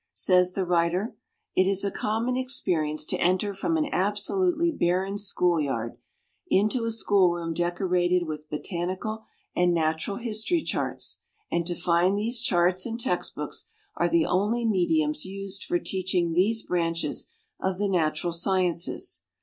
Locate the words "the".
0.53-0.65, 14.09-14.25, 17.77-17.87